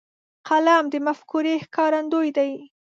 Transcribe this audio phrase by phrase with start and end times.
[0.47, 2.51] قلم د مفکورې ښکارندوی دی.